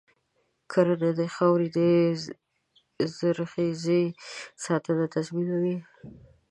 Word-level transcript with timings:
کرنه 0.71 1.09
د 1.19 1.21
خاورې 1.35 1.67
د 1.77 1.79
زرخیزۍ 3.17 4.03
ساتنه 4.65 5.05
تضمینوي. 5.15 5.77